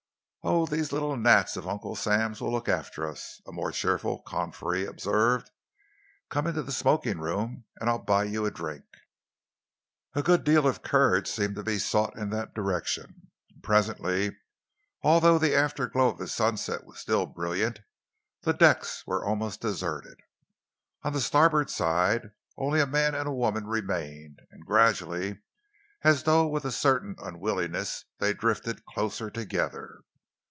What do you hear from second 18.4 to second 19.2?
the decks